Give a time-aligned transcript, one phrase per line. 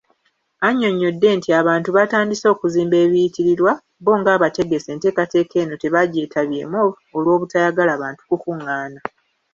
[0.67, 6.81] Annyonnyodde nti abantu baatandise okuzimba ebiyitirirwa, bbo ng'abategesi enteekateeka eno tebagyetabyemu
[7.17, 8.99] olw'obutayagala bantu kukungaana.